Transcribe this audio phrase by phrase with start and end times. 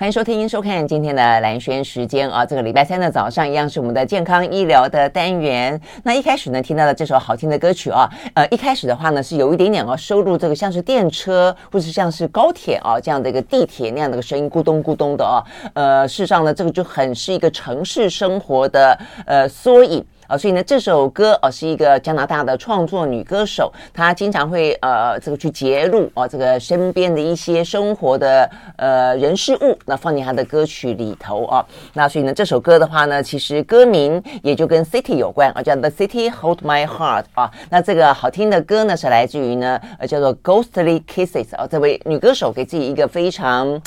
[0.00, 5.78] 欢迎收听、收看今天的兰轩时间啊，这个礼拜三的早上一样是我们的健康医疗的单元。
[6.02, 15.44] 那一开始呢，听到了这首好听的歌曲啊，呃，一开始的话呢是有一点点哦，收录这个像是电车或者像是高铁啊这样的一个地铁那样的一个声音，咕咚咕咚的哦。
[15.74, 20.02] 呃，事实上呢，这个就很是一个城市生活的呃缩影。
[20.30, 31.66] 啊，所以呢，这首歌啊是一个加拿大的创作女歌手，她经常会呃这个去揭露啊这个身边的一些生活的呃人事物，那放进她的歌曲里头啊。
[31.94, 37.50] 那所以呢，这首歌的话呢，其实歌名也就跟 City 有关啊，叫 The City Hold My Heart 啊。
[37.68, 43.82] 那这个好听的歌呢，是来自于呢呃叫做 Ghostly Kisses 啊，这位女歌手给自己一个非常。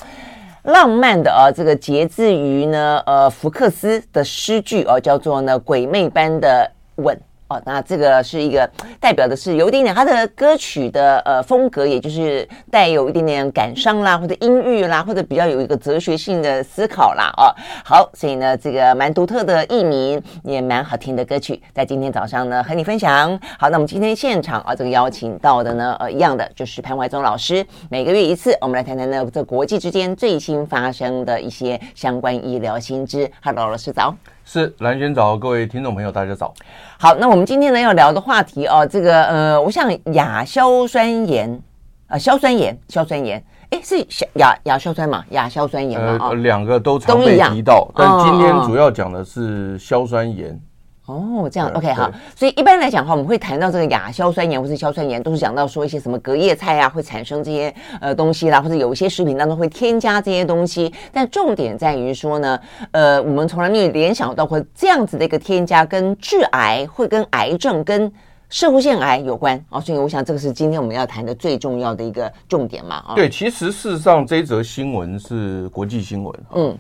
[0.64, 7.20] 浪漫的啊，这个节自于呢，呃，福克斯的诗句哦，叫做呢，鬼魅般的吻。
[7.66, 17.32] 那这个是一个代表的是有一点点他的歌曲的呃风格，也就是带有一点点感伤啦，或者阴郁啦，或者比较有一个哲学性的思考啦。
[17.38, 17.54] 哦，
[17.84, 23.40] 好，所以呢，这个蛮独特的艺名，也蛮好听的歌曲，在今天早上呢和你分享。
[23.60, 33.30] 好，那我们今天现场啊，这个邀请到的呢，呃，一样的就是潘怀宗老师，每个月一次，我们来谈谈呢这国际之间最新发生的一些相关医疗新知。
[33.42, 34.16] Hello，老师早。
[34.46, 36.54] 是蓝轩早，各位听众朋友，大家早。
[37.00, 41.62] 好，那我们今天呢要聊的话题哦，这个呃，我想亚硝酸盐
[42.08, 44.06] 啊，硝酸盐，硝酸盐，哎，是
[44.36, 45.24] 亚亚硝酸嘛？
[45.30, 50.60] 亚硝酸盐呃，两个都常被提到，但今天主要讲的是硝酸盐。
[51.06, 60.94] 哦，这样 OK 好，所以一般来讲的话，我们会谈到这个亚硝酸盐或是硝酸盐，都是讲到说一些什么隔夜菜啊会产生这些呃东西啦，或者有一些食品当中会添加这些东西。
[61.12, 62.58] 但重点在于说呢，
[62.92, 68.10] 呃，我们从来没有联想到过这样子的一个添加跟致癌，会跟癌症跟
[68.48, 69.82] 社会腺癌有关啊。
[69.82, 72.96] 所以我想这个是今天我们要谈的最重要的一个重点嘛。
[73.08, 76.40] 啊，对，其实事实上这一则新闻是国际新闻。
[76.56, 76.78] 嗯。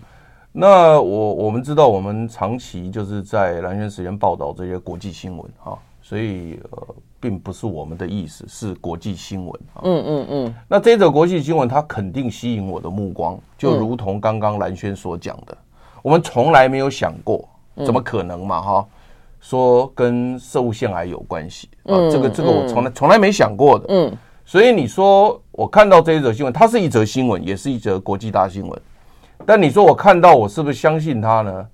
[0.56, 6.88] 那我我们知道，我们长期就是在兰萱时间报道这些国际新闻哈，所以呃，
[7.20, 9.62] 并不是我们的意思，是国际新闻。
[9.82, 10.56] 嗯嗯嗯。
[10.68, 15.58] 那这则国际新闻，它肯定吸引我的目光，就如同刚刚蓝轩所讲的，
[16.04, 17.50] 我们从来没有想过，
[17.84, 18.86] 怎么可能嘛哈？
[19.42, 21.98] 说跟摄护腺癌有关系啊？
[22.12, 23.86] 这个这个我从来从来没想过的。
[23.90, 24.18] 嗯。
[24.46, 28.82] 所以你说我看到这一则新闻，它是一则新闻，也是一则国际大新闻。
[29.46, 31.68] 但你说我看到我是不是相信他呢？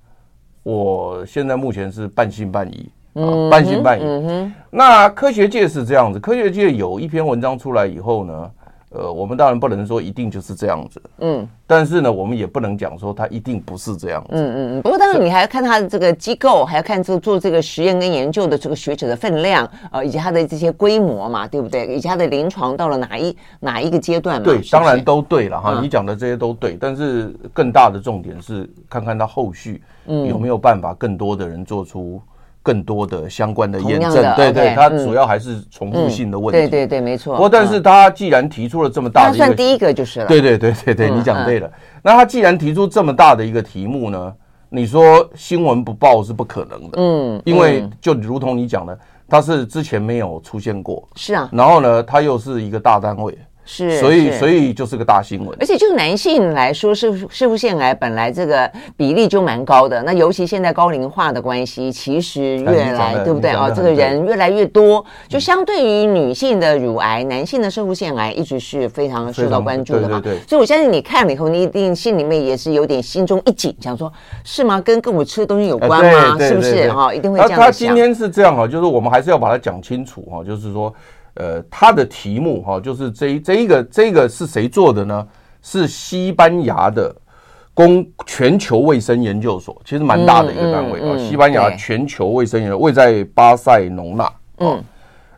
[0.62, 4.52] 我现在目前是半信半疑，啊，半信半疑。
[4.70, 8.50] 那科学界是这样子，科学界有一篇文章出来以后呢？
[8.90, 14.82] 呃，我们当然不能说一定就是这样子，嗯，但是呢，我们也不能讲说它一定不是这样子，嗯嗯嗯。
[14.82, 21.86] 不过当然你还要看它的这个机构，还要看做做这个实验跟研究的这个学者的分量，呃，以及它的这些规模嘛，对不对？
[21.94, 24.44] 以及它的临床到了哪一哪一个阶段嘛？
[24.44, 32.20] 对，当然都对了哈，你讲的这些都对，但是更大的重点是看看它后续有没有办法更多的人做出。
[32.62, 37.34] 更多的相关的验证，对对，它主要还是重复性的问题，对对对，没错。
[37.34, 41.70] 不过，但是他既然提出了这么大的，算第一个就是了，对对对对对，你讲对了。
[42.02, 44.34] 那他既然提出这么大的一个题目呢，
[44.68, 53.36] 你说新闻不报是不可能的，嗯，因为就如同你讲的，他是之前没有出现过，是啊，然后呢，他又是一个大单位。
[53.64, 63.70] 是，所以所以就是个大新闻，而且就男性来说，摄摄护腺癌本来这个比例就蛮高的，那尤其现在高龄化的关系，其实越来对不对啊？
[63.70, 70.20] 这个人越来越多，就相对于女性的乳癌，男性的摄护腺癌一直是非常受到关注的嘛。
[70.20, 70.48] 对对对。
[70.48, 74.12] 所以我相信你看了以后，你一定心里面也是有点心中一紧，想说
[74.42, 74.80] 是吗？
[74.80, 76.38] 跟跟我吃的东西有关吗？
[76.40, 77.14] 是不是哈？
[77.14, 77.60] 一定会这样想。
[77.60, 80.92] 他今天是这样哈，就是我们还是要把它讲清楚哈，就是说。
[81.40, 85.26] 呃，他的题目哈，就是这这一个这个是谁做的呢？
[85.62, 87.14] 是西班牙的
[87.72, 91.16] 公全球卫生研究所，其实蛮大的一个单位啊。
[91.16, 94.32] 西班牙全球卫生研究位在巴塞隆纳。
[94.58, 94.84] 嗯，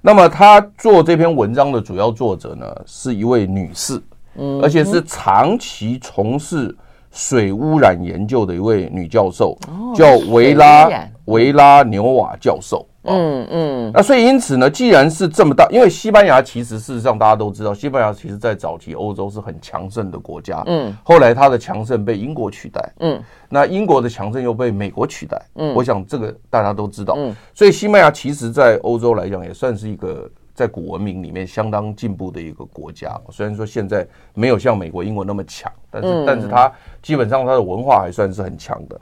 [0.00, 4.02] 那么他做这篇文章的主要作者呢，是一位女士，
[4.34, 6.76] 嗯，而且是长期从事
[7.12, 9.56] 水污染研究的一位女教授，
[9.94, 10.90] 叫维拉
[11.26, 12.84] 维拉纽瓦教授。
[13.04, 36.70] 嗯嗯，那所以因此呢，既然是这么大，因为西班牙其实事实上大家都知道，西班牙其实在早期欧洲是很强盛的国家，嗯，后来它的强盛被英国取代，嗯，那英国的强盛又被美国取代，嗯，我想这个大家都知道，嗯，所以西班牙其实在欧洲来讲也算是一个在古文明里面相当进步的一个国家，虽然说现在没有像美国、英国那么强，但是但是它
[37.02, 39.00] 基本上它的文化还算是很强的。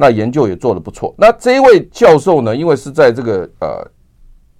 [0.00, 1.14] 那研究也做得不错。
[1.18, 3.86] 那这一位教授呢，因为是在这个呃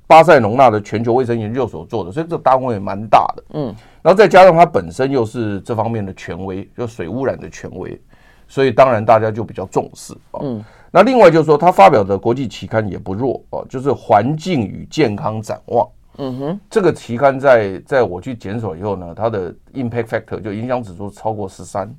[0.07, 3.45] 巴塞隆纳的全球卫生研究所做的，所以这个单位也蛮大的。
[3.55, 7.99] 嗯，然后再加上他本身又是这方面的权威，就水污染的权威，
[8.47, 10.41] 所以当然大家就比较重视啊。
[10.43, 15.87] 嗯，那另外就是说，他发表的国际期刊也不弱啊，就是《环境与健康展望》。
[16.19, 21.91] 嗯哼，这个期刊在在我去检索以后呢，它的 impact factor 就影响指数超过十三。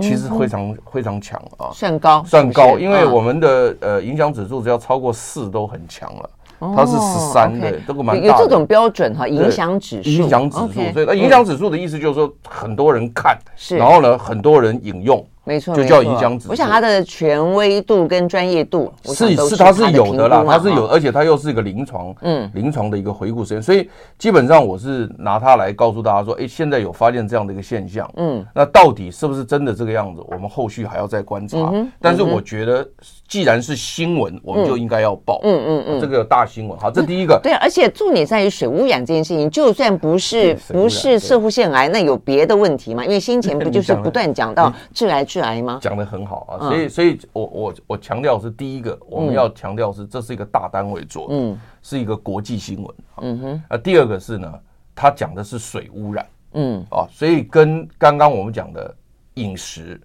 [0.00, 6.30] 其实非常非常强啊，算高算高，因为我们的呃影响指数只要超过四都很强了，
[6.74, 8.16] 它是十三的，这个蛮。
[8.22, 13.38] 有这种标准哈，影响指数，影响指数，所以那影响指数的意思就是说很多人看，
[13.76, 15.24] 然后呢很多人引用。
[15.44, 16.50] 没错，就叫影响指数。
[16.50, 23.88] 我想它的权威度跟专业度是是它是有的啦，它是有，而且它又是一个临床，嗯，临床的一个回顾实验，所以
[24.18, 30.22] 基本上我是拿它来告诉大家说，哎，现在有发现这样的一个现象，嗯，那到底是不是真的这个样子？
[30.28, 31.58] 我们后续还要再观察。
[32.00, 32.88] 但是我觉得，
[33.26, 36.78] 既然是新闻，我们就应该要报，嗯嗯嗯，这个大新闻。
[36.78, 37.40] 好，这第一个。
[37.42, 43.04] 对，而且重点在于水污染这件事情，就算不是不是射护腺癌，那有别的问题吗？
[43.04, 45.24] 因为先前不就是不断讲到致癌。
[45.24, 45.78] 致癌吗？
[45.80, 53.62] 讲的很好啊，所以，所以我我我强调是第一个，我们要强调是这是一个大单位做的，嗯，是一个国际新闻，嗯哼。
[53.68, 54.52] 啊，第二个是呢，
[54.94, 58.94] 他讲的是水污染，嗯，啊，所以跟刚刚我们讲的
[59.34, 60.00] 饮食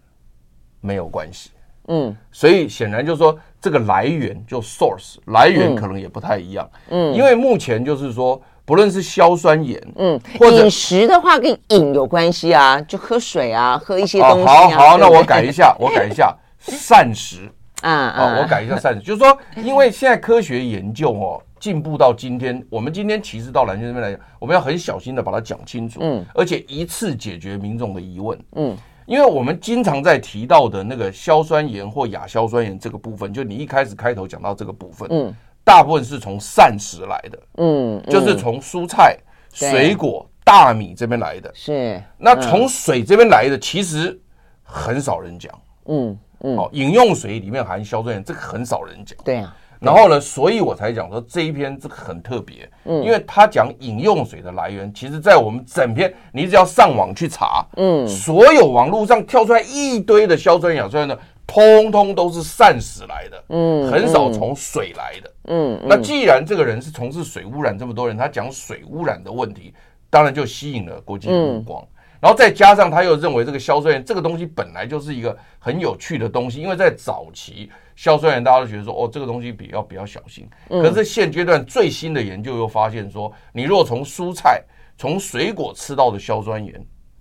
[0.79, 1.51] 没有关系，
[1.89, 8.41] 嗯，所以显然就是说这个来源就 source 来源可能也不太一样，嗯，因为目前就是说。
[8.69, 14.69] 不论是硝酸盐，嗯，或者饮食的话跟饮有关系啊，就喝水啊，喝一些东西、啊。
[14.69, 17.49] 好好，那我改一下，我改一下膳食
[17.81, 28.77] 啊啊，我改一下膳食，就是说，因为现在科学研究哦进步到今天，我们今天其实到兰萱这边来讲，我们要很小心的把它讲清楚，嗯，而且一次解决民众的疑问，嗯，
[29.09, 35.35] 因为我们经常在提到的那个硝酸盐或亚硝酸盐这个部分，就你一开始开头讲到这个部分，嗯。
[35.61, 39.15] 大部分是从膳食来的，嗯，就是从蔬菜、
[39.53, 41.51] 水果、大米这边来的。
[41.53, 44.19] 是，那从水这边来的，其实
[44.63, 45.53] 很少人讲。
[45.85, 49.15] 嗯嗯，哦，饮用水里面含硝酸盐，这个很少人讲。
[49.23, 49.55] 对啊。
[49.79, 61.17] 然后呢，所以我才讲说这一篇这个很特别，嗯，因为他讲饮用水的来源，其实在我们整篇，你只要上网去查，嗯，所有网络上跳出来一堆的硝酸亚酸呢。
[61.51, 65.81] 通通都是膳食来的，嗯，很少从水来的，嗯。
[65.87, 69.73] 那既然这个人是从事水污染这么多人，他讲水污染的问题，
[70.11, 71.83] 当然就吸引了国际目光。
[72.19, 84.63] 然后再加上他又认为这个硝酸盐这个东西本来就是一个很有趣的东西，因为在早期硝酸盐大家都觉得说哦这个东西比较比较小心，可是现阶段最新的研究又发现说，你如果从蔬菜
[84.97, 86.73] 从水果吃到的硝酸盐，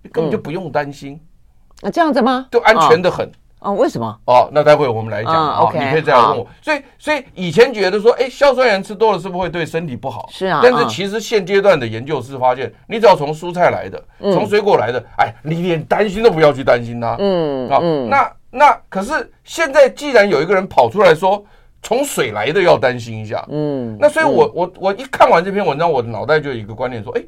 [0.09, 1.19] 根本就不用担心。
[1.81, 2.47] 那这样子吗？
[2.49, 3.29] 就安全的很。
[3.59, 4.17] 哦，为什么？
[4.25, 6.47] 哦，那待会我们来讲啊，你可以再来问我。
[6.61, 10.29] 所以，所以以前觉得说，哎，硝酸盐吃多了是不是会对身体不好？
[10.31, 10.61] 是啊。
[10.63, 17.17] 但是其实现阶段的研究是发现，你只要从蔬菜来的，从水果来的，哎，你连担心都不要去担心它。
[17.19, 17.79] 嗯啊，
[18.09, 21.45] 那那可是现在既然有一个人跑出来说，
[21.81, 23.45] 从水来的要担心一下。
[23.49, 23.97] 嗯。
[23.99, 27.23] 那所以我我我一看完这篇文章，我的脑袋就有一个观念说，哎。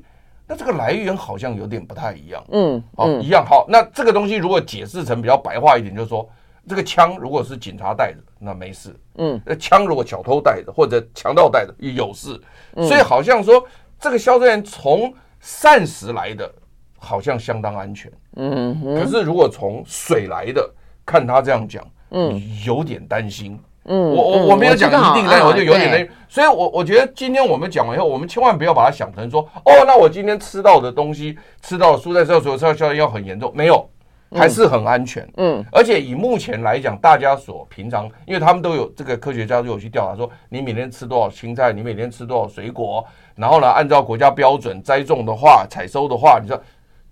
[0.48, 3.66] 那这个来源好像有点不太一样，嗯，好，一样好。
[3.70, 6.30] 那这个东西如果解释成比较白话一点，就是说，
[6.68, 12.38] 这个枪如果是警察带的，那没事，嗯，那枪如果小偷带的或者强盗带的，有事。
[12.86, 13.66] 所以好像说
[13.98, 16.54] 这个销售员从膳食来的，
[16.98, 20.70] 好像相当安全，嗯，可是如果从水来的，
[21.12, 23.60] 看他这样讲，嗯，有点担心。
[23.86, 33.90] 嗯，我我我没有讲一定，但我就有点担心，所以我我觉得今天我们讲完以后，我们千万不要把它想成说，哦，那我今天吃到的东西，吃到蔬菜、水果、吃到硝酸盐要很严重，没有，
[34.36, 35.28] 还是很安全。
[35.38, 43.04] 嗯，而且以目前来讲，大家所平常，因为他们都有这个科学家都有去调查说，你每天吃多少青菜，你每天吃多少水果，
[43.36, 46.62] 然后呢，按照国家标准栽种的话，采收的话，你说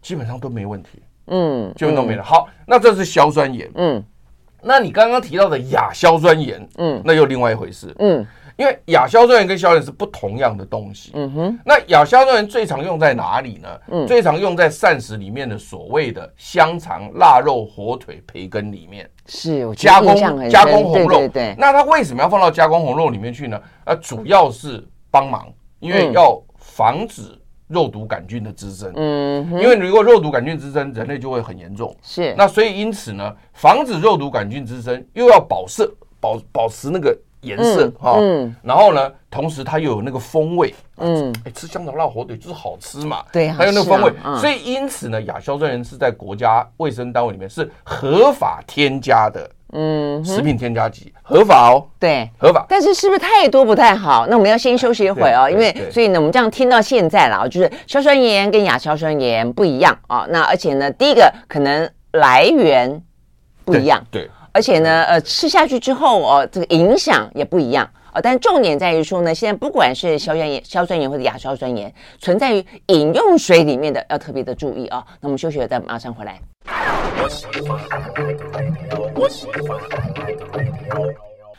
[0.03, 1.01] 基本上都没问题。
[1.29, 2.23] 嗯，基本都没了。
[2.23, 3.69] 好，那这是硝酸盐。
[3.75, 4.03] 嗯。
[4.61, 11.59] 那你刚刚提到的亚硝酸盐，嗯，那又另外一回事，嗯，因为亚硝酸盐跟硝盐是不同样的东西，嗯哼。
[11.63, 13.69] 那亚硝酸盐最常用在哪里呢？
[13.87, 20.13] 嗯，最常用在膳食里面的所谓的香肠、腊肉、火腿、培根里面，是加工
[20.49, 21.55] 加工红肉，对对。
[21.57, 23.57] 那它为什么要放到加工红肉里面去呢？
[23.85, 25.47] 呃，主要是帮忙，
[25.79, 27.38] 因为要防止。
[27.69, 31.95] 肉毒杆菌的滋生，嗯，因为如果肉毒杆菌滋生，人类就会很严重。
[32.01, 44.11] 是，那所以因此呢，防止肉毒杆菌滋生，又要保色保保持那个颜色哈，嗯，然后呢，同时它又有那个风味，嗯，哎，吃香肠、辣火腿就是好吃嘛，对，还有那个风味，
[44.41, 52.65] 所以因此呢，亚硝酸盐是在国家卫生单位里面是合法添加的嗯，食品添加剂合法哦，对，合法。
[52.67, 54.25] 但是是不是太多不太好？
[54.27, 60.25] 那我们要先休息一会哦，因为所以呢，我们这样听到现在了，就是硝酸盐跟亚硝酸盐不一样啊。
[60.29, 63.01] 那而且呢，第一个可能来源
[63.63, 67.87] 不一样，对，而且呢，呃，吃下去之后哦，这个影响也不一样。
[68.11, 75.05] 哦，但重点在于说呢，现在不管是硝酸盐、硝酸盐或者亚硝酸盐，存在于饮用水里面的，要特别的注意啊。
[75.21, 76.39] 那我们休息了，再马上回来。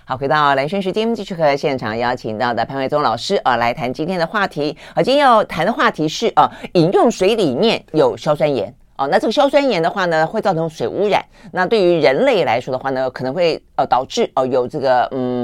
[0.04, 4.76] 好，回到蓝轩时间，继续和现场邀请到的潘伟宗老师啊来谈今天的话题。
[4.94, 8.74] 啊，今天要谈的话题是啊，饮用水里面有硝酸盐。
[8.96, 11.24] 哦，那这个硝酸盐的话呢，会造成水污染。
[11.52, 15.39] 那对于人类来说的话呢，可能会呃导致哦、有这个嗯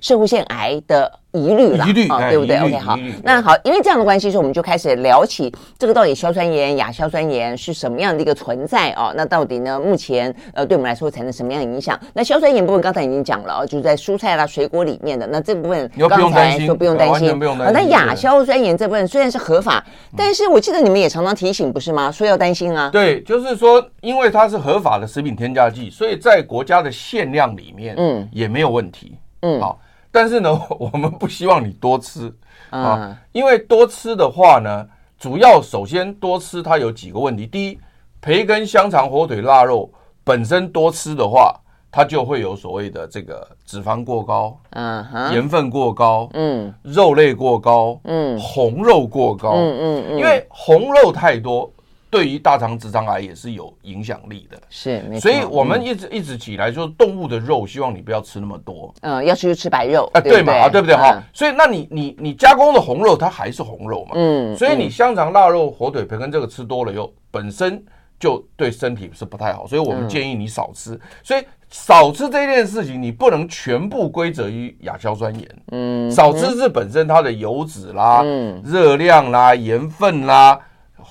[0.00, 1.10] 摄护腺癌的。
[1.32, 9.14] 疑虑了，啊，对不对？OK，好，那好，因为这样的关系，所以我们就开始聊起这个到底硝酸盐、亚硝酸盐是什么样的一个存在哦？
[9.16, 9.78] 那到底呢？
[9.78, 11.96] 目前呃，对我们来说会产生什么样的影响？
[12.14, 15.24] 那硝酸盐部分刚才已经讲了哦，就是在蔬菜啦、水果里面的。
[15.24, 17.72] 那这部分刚才说不用担心，不用担心。
[17.72, 22.10] 那亚硝酸盐这部分虽然是合法，但是我记得你们也常常提醒，不是吗？
[22.10, 22.90] 说要担心啊。
[22.92, 29.80] 对，就是说，因为它是合法的食品添加剂，所以在国家的限量里面，嗯，也没有问题，嗯，好。
[30.12, 32.34] 但是呢， 我们不希望你多吃
[32.70, 34.86] 啊，因为多吃的话呢，
[35.18, 37.46] 主要首先多吃它有几个问题。
[37.46, 37.78] 第一，
[38.20, 39.88] 培根、香肠、火腿、腊肉
[40.24, 41.54] 本身多吃的话，
[41.92, 51.72] 它就会有所谓的这个脂肪过高，嗯，盐分过高，嗯，肉类过高，嗯，红肉过高，嗯嗯嗯，因为红肉太多。
[52.10, 55.20] 对于大肠直肠癌也是有影响力的，是，没。
[55.20, 58.92] 所以我们一直一直起来说，动物的肉，希望你不要吃那么多。
[59.02, 61.22] 嗯，要吃就吃白肉啊，对嘛，啊，对不对哈？
[61.32, 64.10] 所以那你你你加工的红肉，它还是红肉嘛。
[64.14, 64.56] 嗯。
[64.56, 67.80] 所以你香肠、腊肉、火腿、培根这个吃多了以后，本身
[68.18, 69.64] 就对身体是不太好。
[69.68, 70.98] 所以我们建议你少吃。
[71.22, 75.48] 所以少吃这件事情，你不能全部归责于亚硝酸盐。
[75.70, 76.10] 嗯。
[76.10, 78.24] 少吃是本身它的油脂啦、
[78.64, 80.58] 热量啦、盐分啦。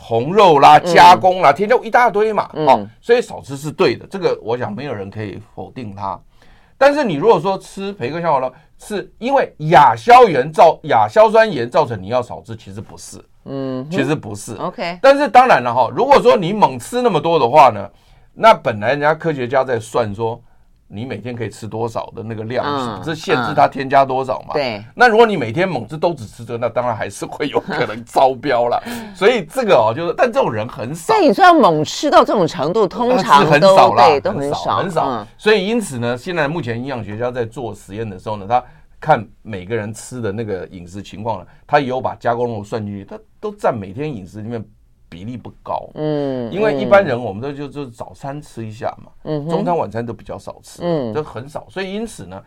[0.10, 6.20] 红肉啦，加工啦，添加、嗯、一大堆嘛，嗯、哦，所以少吃是对的，这个我想没有人可以否定它。
[6.80, 14.56] 但是你如果说吃培根、香肠了，是因为亚硝盐造亚硝酸盐造成你要少吃，其实不是，嗯，其实不是。
[14.56, 17.88] OK，但是当然了哈，如果说你猛吃那么多的话呢，
[18.34, 20.42] 那本来人家科学家在算说。
[20.92, 24.54] 你每天可以吃多少的那个量，是限制它添加多少嘛？
[24.54, 24.84] 对。
[24.96, 28.82] 那如果你每天猛吃都只吃这，那当然还是会有可能超标了。
[29.14, 31.14] 所以这个哦，就是，但这种人很少。
[31.14, 35.28] 但你说要猛吃到这种程度，通常是很少啦，都很少，很少。
[35.38, 38.64] 所以因此呢，现在目前营养学家在做实验的时候呢，他
[39.00, 44.66] 看每个人吃的那个饮食情况呢，他也有把加工肉算进去，他都占每天饮食里面。
[45.10, 52.40] 比例不高，嗯，因为一般人我们都就就是早餐吃一下嘛，嗯，中餐晚餐都比较少吃，嗯，这很少，所以因此呢，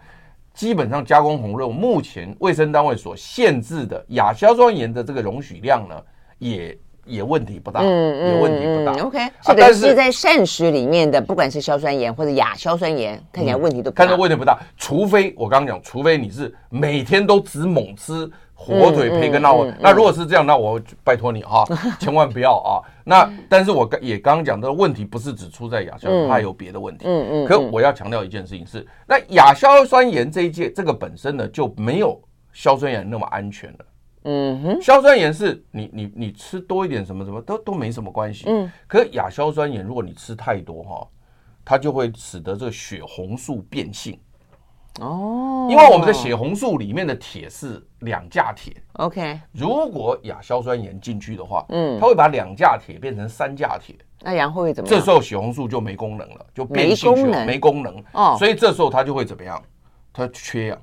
[0.55, 6.01] 基本上加工红肉目前卫生单位所限制的亚硝酸盐的这个容许量呢，
[6.39, 9.19] 也也问题不大，嗯，也问题不大，OK，
[9.57, 18.31] 但是在膳食里面的不管是硝酸盐或者亚硝酸盐，看起来问题都看着问题不大，除非我刚刚讲，除非你是每天都只猛吃。
[18.65, 21.65] 火腿、培根，那我那如果是这样，那我拜托你哈，
[21.99, 22.79] 千万不要啊。
[23.05, 27.05] 那但是我刚也刚刚讲的问题不是只出在亚硝，它还有别的问题。
[27.09, 27.47] 嗯嗯。
[27.47, 32.21] 可我要强调一件事情是，那亚硝酸盐这一届这个本身呢就没有
[32.53, 33.79] 硝酸盐那么安全了。
[34.25, 34.81] 嗯哼。
[34.81, 38.45] 硝酸盐是你你你吃多一点什么什么都都没什么关系。
[38.47, 38.71] 嗯。
[38.87, 41.09] 可亚硝酸盐如果你吃太多哈，
[41.65, 44.17] 它就会使得这个血红素变性。
[45.01, 49.41] 哦，因为我们的血红素里面的铁是两价铁，OK。
[49.53, 54.99] 如果亚硝酸盐进去的话，嗯，它会把两价铁变成三价铁，那然后会怎么样？
[54.99, 59.61] 这时候血红素就没功能了，就变性血没功能哦，所以这时候它就会怎么样？
[60.13, 60.79] 它缺氧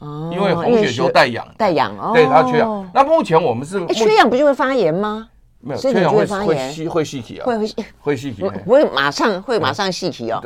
[0.00, 2.90] 哦，因为红血球带氧，带氧哦，对，它缺氧。
[2.92, 5.30] 那目前我们是缺氧不就会发炎吗？
[5.64, 7.66] 没有，缺氧会会细会细体啊，会会
[8.00, 10.42] 会细体，不会马上会马上细体哦，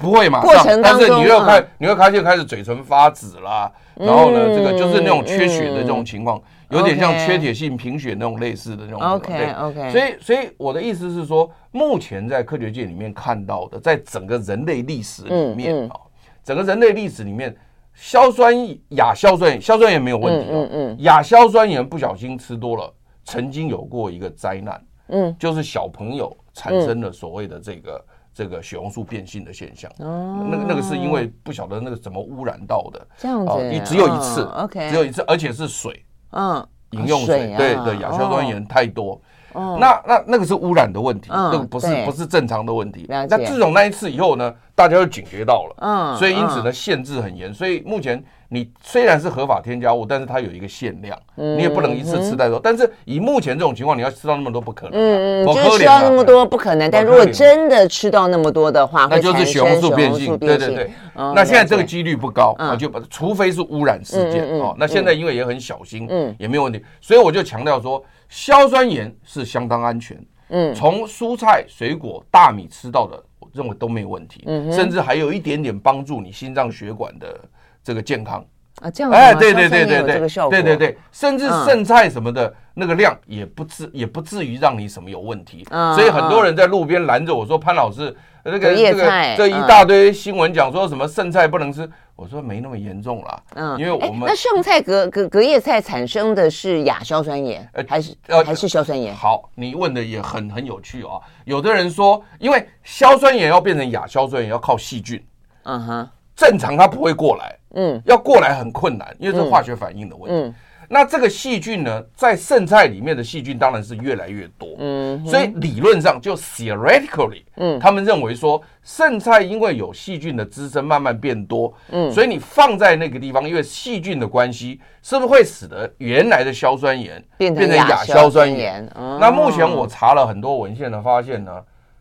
[0.00, 9.00] 不会马上，过程当中，但是你会看你会看见开始嘴唇发紫啦，然后呢，这个就是那种缺血的这种情况，有点像缺铁性贫血那种类似的那种。
[9.00, 15.96] OK OK，所以所以我的意思是说，目前在科学界里面看到的，在整个人类历史里面啊，
[16.42, 17.56] 整个人类历史里面，
[17.94, 18.52] 硝酸
[18.90, 22.92] 亚硝酸盐硝酸盐没有问题嗯嗯，亚硝酸盐不小心吃多了。
[23.26, 39.20] 曾经有过一个灾难，嗯，就是小朋友产生了所谓的这个这个血红素变性的现象，哦，那个那个是因为不晓得那个怎么污染到的，这样子，你只有一次，OK，只有一次，而且是水，嗯，饮用水，对对，亚硝酸盐太多，
[39.54, 43.06] 哦，那那那个是污染的问题，那个不是不是正常的问题。
[43.08, 47.52] 那自从那一次以后呢，大家就警觉到了，嗯，所以因此呢，限制很严。
[47.52, 52.60] 所以目前你虽然是合法添加物，但是它有一个限量，你也不能一次吃太多。
[52.62, 56.90] 但是以目前这种情况，你要吃到那么多不可能，嗯嗯，就是吃到那么多不可能。
[56.90, 60.90] 但如果真的吃到那么多的话，那就是血红素变性，对对对。
[61.14, 64.74] 那现在这个几率不高啊，就把除非是污染事件哦。
[64.78, 68.04] 那现在因为也很小心，嗯，也没有问题，所以我就强调说。
[68.28, 77.40] 硝酸盐是相当安全，嗯，从蔬菜、水果、大米吃到的，我认为都没有问题，嗯，甚至还有一点点帮助你心脏血管的
[77.86, 78.44] 这个健康。
[78.82, 85.64] 啊，这样哎，对对对对对，对对对，甚至剩菜什么的那个量也不至也不至于让你什么有问题，
[85.94, 88.14] 所以很多人在路边拦着我说潘老师。
[88.44, 93.42] 这个这个这一大堆新闻讲说什么剩菜不能吃，我说没那么严重了。
[93.56, 99.12] 嗯，因为我们那剩菜隔隔隔夜菜产生的是亚硝酸盐，还是呃还是硝酸盐？
[99.16, 101.18] 好，你问的也很很有趣啊。
[101.44, 105.20] 有的人说，因为硝酸盐要变成亚硝酸盐要靠细菌，
[105.64, 110.54] 嗯哼，正常它不会过来，嗯，要过来很困难，因为是化学反应的问题。
[110.88, 128.88] 那这个细菌呢，在剩菜里面的细菌当然是越来越多，嗯，所以理论上就 theoretically，嗯，他们认为说剩菜因为有细菌的滋生慢慢变多，嗯，所以你放在那个地方，因为细菌的关系，是不是会使得原来的硝酸盐变成亚硝酸盐？
[129.18, 131.50] 那目前我查了很多文献呢，发现呢，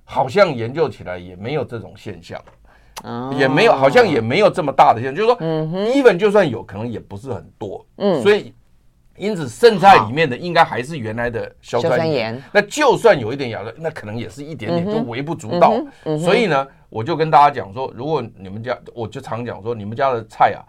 [0.04, 2.40] 好像研究起来也没有这种现象，
[3.38, 5.38] 也没有，好像也没有这么大的现象，就是说
[5.94, 8.54] ，even 就算有可能也不是很多，嗯，所以。
[9.18, 12.44] 因此，剩菜里面的应该还是原来的硝酸盐。
[12.52, 15.74] 那就算有一点亚硝，那可能也是一点点，就微不足道。
[16.20, 20.60] 所以呢，我就跟大家讲说，如果你们家，我就常讲说，你们家的菜啊，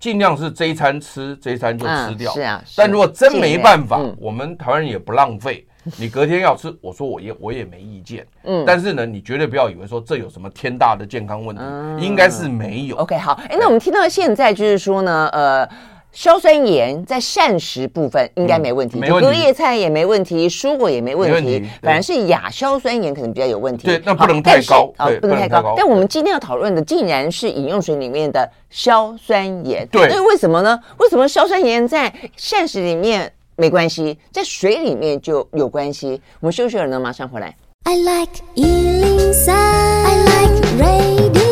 [0.00, 2.32] 尽量是这一餐吃，这一餐就吃掉。
[2.32, 2.60] 是啊。
[2.76, 5.64] 但如果真没办法，我们台湾人也不浪费，
[5.98, 8.26] 你隔天要吃，我说我也我也没意见。
[8.44, 8.64] 嗯。
[8.66, 11.62] 但是呢，你绝对不要以为说这有什么天大的健康问题，
[12.04, 12.96] 应该是没有。
[12.96, 13.32] OK，好。
[13.48, 15.68] 哎，那我们听到现在就是说呢，呃。
[16.12, 23.86] 硝酸盐在膳食部分应该没问题，隔夜菜也没问题，蔬果也没问题，反而是亚硝酸盐可能比较有问题。
[23.86, 25.72] 对，那不能太高啊，不能太高。
[25.76, 29.86] 但我们今天要讨论的竟然是饮用水里面的硝酸盐。
[29.92, 30.76] 对，那为什么呢？
[30.98, 36.18] 为什么硝酸盐在膳食里面没关系，在水里面就有关系？
[36.40, 37.54] 我们休息了呢，马上回来。
[37.84, 41.49] I like 103, I like radio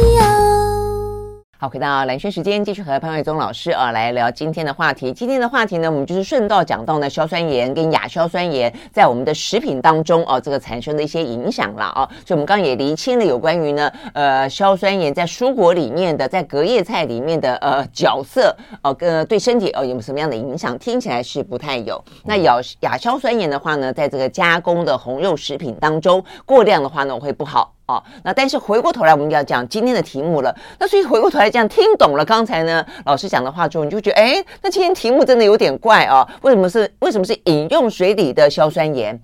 [1.60, 5.12] 好，回到蓝轩时间，继续和潘伟宗老师啊来聊今天的话题。
[5.12, 12.08] 今天的话题呢，我们就是顺道讲到呢，硝酸盐跟亚硝酸盐在我们的食品当中啊，这个产生的一些影响了啊。
[12.24, 20.78] 所以，我们刚刚也厘清了有关于呢，呃，硝酸盐在蔬果里面的，在隔夜菜里面的呃角色哦，跟对身体哦有什么样的影响？
[20.78, 22.00] 听起来是不太有。
[22.24, 27.74] 那亚亚硝酸盐的话呢，在这个加工的红肉食品当中，过量的话呢会不好。
[27.88, 30.54] 哦，那但是回过头来，我们要讲今天的题目了。
[30.78, 36.28] 那所以回过头来讲，听懂了刚才呢老师讲的话之后，你就觉得，哎，那今天题目真的有点怪啊？
[36.42, 39.18] 为什么是为什么是饮用水里的硝酸盐？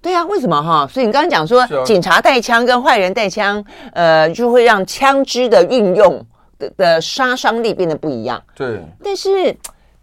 [0.00, 0.88] 对啊，为什么哈？
[0.90, 6.24] 所以你刚刚讲说，警察带枪跟坏人带枪，呃，就会让枪支的运用
[6.58, 8.42] 的的杀伤力变得不一样。
[8.54, 9.54] 对，但是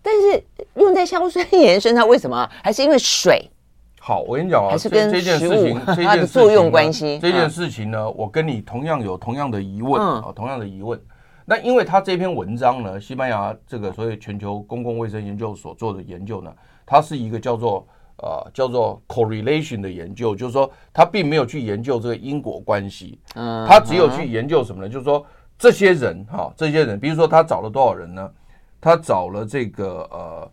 [0.03, 0.43] 但是
[0.75, 2.47] 用在硝酸盐身上，为什么？
[2.63, 3.49] 还是因为水？
[4.03, 10.99] 好，我跟你讲啊，这这件事情， 这件作用关系，这件事情呢，我跟你同样有同样的疑问啊，同样的疑问。
[11.45, 16.51] 那因为他这篇文章呢，西班牙这个所谓全球公共卫生研究所做的研究呢，
[16.83, 17.87] 它是一个叫做
[18.17, 24.89] 呃叫做 correlation 的研究，就是说他并没有去研究这个因果关系，嗯，他只有去研究什么呢？
[24.89, 25.23] 就是说
[25.59, 28.27] 这些人哈，这些人，比如说他找了多少人呢？
[28.81, 30.51] 他找了这个呃。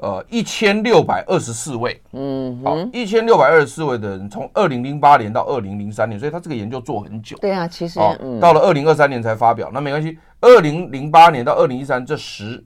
[0.00, 7.36] 呃，一千六百二十四位，嗯，好，一千六百二十四位的人，从二零零八年到二零零三年，所以他这个研究做很久。
[7.38, 10.18] 对啊，其实，嗯，到了二零二三年才发表，那没关系。
[10.40, 12.64] 二零零八年到二零一三这十，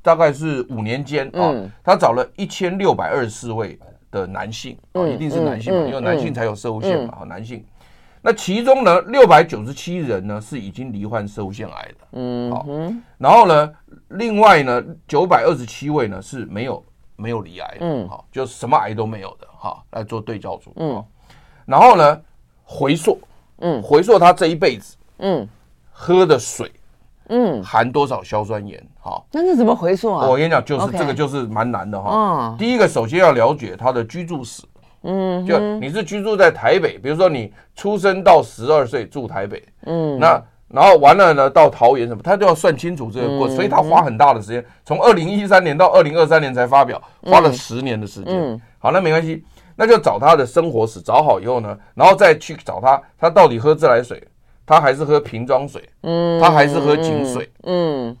[0.00, 3.76] 大概是五年间啊，他找了一千六百二十四位
[4.12, 7.64] 的男性，啊，一定是男性嘛，因为男性才有社会线嘛，好，男性。
[8.26, 12.66] 那其中呢，六百九十七人呢是已经罹患摄护腺癌的，嗯，好，
[13.18, 13.72] 然后呢，
[14.08, 16.84] 另外呢，九百二十七位呢是没有
[17.14, 21.04] 没有罹癌的，嗯，好，就什么癌都没有的，哈，来做对照组，嗯，
[21.66, 22.20] 然后呢，
[22.64, 23.20] 回溯，
[23.58, 25.48] 嗯，回溯他这一辈子，嗯，
[25.92, 26.72] 喝的水，
[27.28, 30.26] 嗯，含多少硝酸盐，好，那是怎么回溯啊？
[30.26, 34.64] 我跟你讲，就是这个就是蛮难的哈，嗯，第一个首先要了解他的居住史。
[35.06, 48.34] 嗯，就你是居住在台北，比如说你出生到十二岁住台北，嗯，那然后完了呢，到桃园什么，他都要算清楚这个过程，所以他花很大的时间，从二零一三年到二零二三年才发表，花了十年的时间。
[48.34, 49.44] 嗯好，那没关系。
[49.76, 54.22] 那就找他的生活史，找好以后呢，然后再去找他，他到底喝自来水，
[54.64, 58.08] 他还是喝瓶装水，嗯，他还是喝井水，嗯。
[58.08, 58.16] 嗯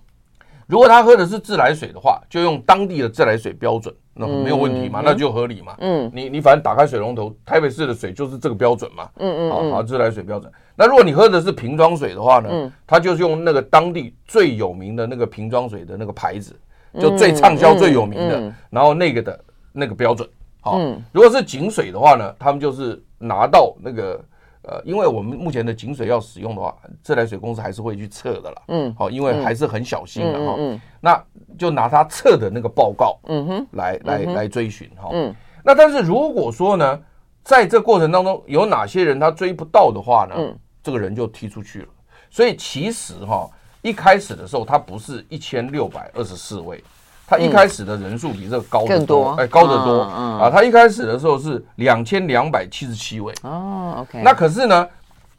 [0.68, 5.76] 如果他喝的是自来水的话，就用当地的自来水标准，那没有问题嘛，嗯、那就合理嘛。
[5.78, 9.08] 嗯，你你反正打开水龙头，台北市的水就是这个标准嘛。
[9.18, 10.50] 嗯嗯，好好自来水标准。
[10.74, 16.54] 那如果你喝的是瓶装水的话呢，嗯，他就是用那个当地最有名的那个瓶装水的那个牌子，
[16.98, 20.28] 就最畅销最有名的，然后那个的那个标准。
[20.60, 24.20] 好，嗯、如果是井水的话呢，他们就是拿到那个。
[24.68, 28.62] 呃，因为我们目前的井水要使用的话，自来水公司还是会去测的啦。
[28.66, 30.56] 嗯，好，因为还是很小心的哈。
[30.58, 31.24] 嗯，那
[31.56, 35.08] 就拿他测的那个报告，嗯哼，来来来追寻哈。
[35.12, 37.00] 嗯，那但是如果说呢，
[37.44, 41.88] 在这过程当中有哪些人他追不到的话呢，嗯，这个人就踢出去了。
[42.28, 43.48] 所以其实哈，
[43.82, 46.82] 一开始的时候他不是一千六百二十四位。
[47.26, 50.48] 他一开始的人数比这个高得多，哎，高得多啊！
[50.48, 54.22] 他一开始的时候是两千两百七十七位哦，OK。
[54.22, 54.88] 那可是呢，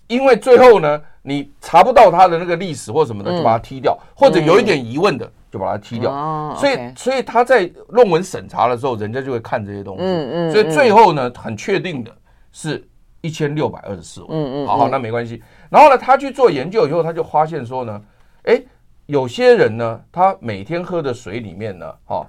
[0.07, 6.11] 因为最后呢，你查不到他的那个历史或什么的，就把他踢掉，或者有一点疑问的，就把他踢掉。
[6.57, 10.03] 所以，所以他在论文审查的时候，人家就会看这些东西。
[10.03, 10.51] 嗯嗯。
[10.51, 12.11] 所以最后呢，很确定的
[12.51, 12.85] 是
[13.21, 14.27] 一千六百二十四位。
[14.29, 14.67] 嗯嗯。
[14.67, 15.41] 好好，那没关系。
[15.69, 18.01] 然后呢，他去做研究以后，他就发现说呢，
[18.43, 18.61] 哎。
[19.07, 22.27] 有些人呢，他每天喝的水里面呢，哈，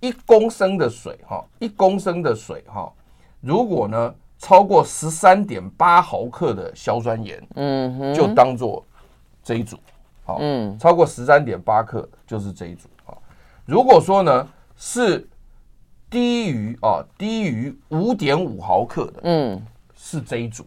[0.00, 2.90] 一公升的水，哈，一公升的水，哈，
[3.40, 8.82] 如果呢超过十三点八毫克的硝酸盐，嗯哼，就当做
[9.44, 9.76] 这一组，
[10.24, 13.12] 好，嗯，超过十三点八克就是这一组，啊，
[13.66, 15.28] 如果说呢是
[16.08, 19.62] 低于啊低于五点五毫克的，嗯，
[19.94, 20.66] 是这一组。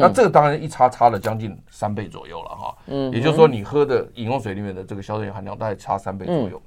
[0.00, 6.60] 那这个当然一差差了将近三倍左右了哈，嗯，也就是说你喝的饮用水里面的这个硝酸盐含量大概差三倍左右。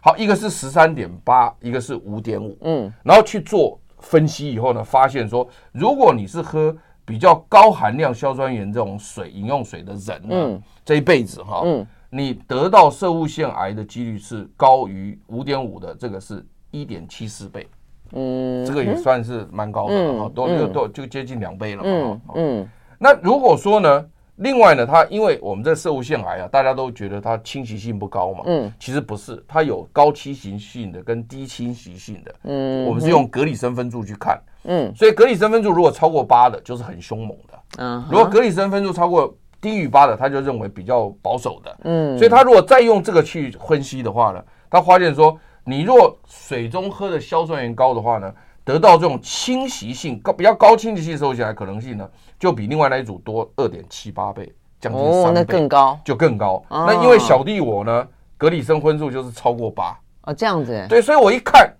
[0.00, 17.68] 好，一个是十三点八，一个是五点五，嗯，然后去做分析以后呢，发现说，如果你是喝比较高含量硝酸盐这种水饮用水的人呢，这一辈子哈，嗯，你得到射物腺癌的几率是高于五点五的，这个是一点七四倍。
[18.12, 22.20] 嗯，这个也算是蛮高的了哈，都都都就接近两倍了嘛。
[22.34, 24.04] 嗯，那如果说呢，
[24.36, 28.40] 另外呢，它因为我们这射物腺癌啊，大家都觉得它侵袭性不高嘛。
[28.46, 32.34] 嗯，其实不是，它有高侵袭性的跟低侵袭性的。
[32.44, 34.40] 嗯，我们是用格里森分数去看。
[34.64, 37.58] 嗯，所以格里森分数如果超过八的，就是很凶猛的。
[37.78, 41.76] 嗯，如果格里森分数超过低于八的，他就认为比较保守的。
[41.84, 45.38] 嗯，所以他如果再用这个去分析的话呢，他发现说。
[45.64, 48.32] 你若水中喝的硝酸盐高的话呢，
[48.64, 56.62] 得到这种侵袭性高、比较高侵袭性受起来可能性呢，就比另外那一组多二点七八倍，将近三倍，那更高，就更高。
[56.68, 60.84] 那因为小弟我呢，格里森分数就是超过八哦，这样子。
[60.88, 61.72] 对，所以我一看，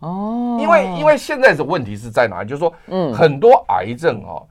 [0.00, 2.48] 哦，因为因为现在的问题是在哪里？
[2.48, 4.42] 就是说，嗯，很多癌症啊，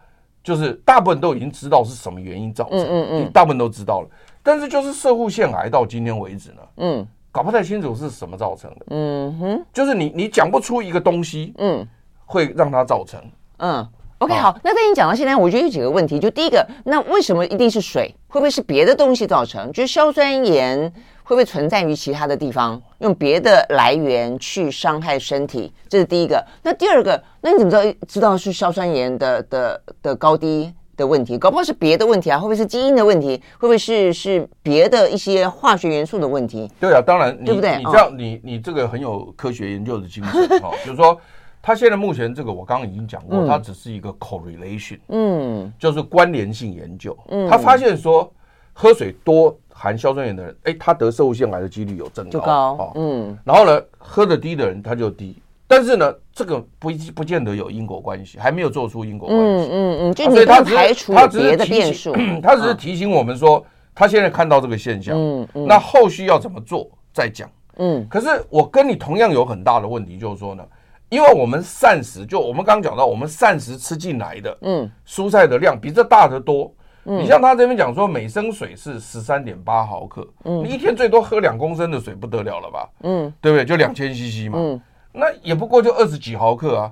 [0.43, 4.09] 就是大部分都已经知道是什么原因造成，嗯嗯，大部分都知道了，
[4.41, 7.07] 但是就是射护腺癌到今天为止呢，嗯。
[7.33, 11.85] 搞不太清楚是什么造成的，嗯哼，就是你你讲不出一个东西，嗯，
[12.25, 13.19] 会让它造成，
[13.57, 13.85] 嗯
[14.19, 18.13] ，OK，好，那跟你讲到现在，我觉得有几个问题，就第一个，那为什么一定是水？
[18.27, 19.71] 会不会是别的东西造成？
[19.71, 20.79] 就是硝酸盐
[21.23, 25.73] 会不会存在于其他的地方，用别的来源去伤害身体？
[25.89, 26.45] 这是第一个。
[26.61, 30.71] 那第二个，那你怎么知道知道是硝酸盐的的的高低？
[30.95, 32.37] 的问题，搞不好是别的问题啊？
[32.37, 33.37] 会不会是基因的问题？
[33.57, 36.69] 会不会是是别的一些化学元素的问题？
[36.79, 37.77] 对啊，当然，对不对？
[37.77, 40.71] 你这样，你你这个很有科学研究的精神哈。
[40.85, 41.19] 就是说，
[41.61, 47.17] 他现在目前这个，我刚刚已经讲过，它只是一个 correlation，嗯，就是关联性研究。
[47.29, 48.31] 嗯，他发现说，
[48.73, 52.39] 喝水多含硝酸盐的人，哎，他得摄护腺癌的几率有增高，
[52.75, 53.37] 高，嗯。
[53.43, 55.37] 然后呢，喝的低的人他就低。
[55.75, 59.43] 但是呢，这个不不见得有因果关系，还没有做出因果关系。
[59.43, 67.49] 嗯嗯嗯，就你不排除别的变数， 他只是提醒我们说，他现在看到这个现象，嗯嗯，那后续要怎么做再讲。
[67.77, 70.63] 嗯，可是我跟你同样有很大的问题，就是说呢，
[71.09, 76.71] 因为我们膳食，就我们刚刚讲到，我们膳食吃进来的，嗯，蔬菜的量比这大得多。
[77.05, 82.89] 你像他这边讲说，每升水是十三点八毫克，嗯，你一天最多喝两公升的水不得了了吧？
[83.01, 83.65] 嗯，对不对？
[83.65, 84.57] 就两千 CC 嘛。
[84.59, 84.81] 嗯。
[85.13, 86.91] 那也不过就二十几毫克啊，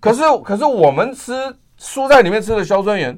[0.00, 1.32] 可是可是我们吃
[1.78, 3.16] 蔬菜里面吃的硝酸盐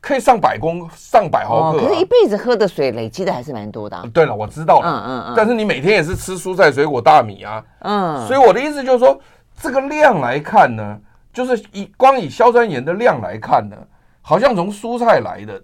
[0.00, 4.00] 可以上百公上百毫克，可是一辈子喝的水累积的还是蛮多的。
[4.12, 9.18] 对了，我知道了，嗯嗯嗯，但是你每天也是吃蔬菜水果大米啊，嗯，所以我的意思就是说，
[9.60, 10.98] 这个量来看呢，
[11.32, 13.76] 就是以光以硝酸盐的量来看呢，
[14.20, 15.62] 好像从蔬菜来的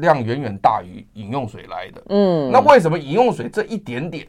[0.00, 4.26] 量远远大于饮用水来的，嗯，那为什么饮用水这一点点？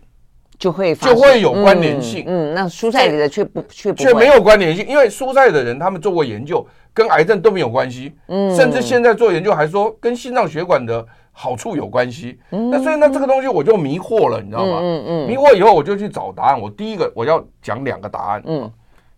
[0.59, 2.23] 就会就会有关联性。
[2.27, 8.13] 嗯，嗯，那蔬菜里的却不却不却没有关联性，因为蔬菜的人他们做过研究，跟癌症都没有关系。
[8.27, 12.39] 嗯，甚至现在做研究还说跟心脏血管的好处有关系。
[12.51, 14.79] 嗯，那所以呢，这个东西我就迷惑了，你知道吗？
[14.81, 16.61] 嗯嗯，迷惑以后我就去找答案。
[16.61, 18.43] 我第一个我要讲两个答案。
[18.45, 18.71] 嗯，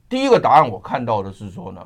[0.08, 1.82] 第一个答案我看到的是说呢，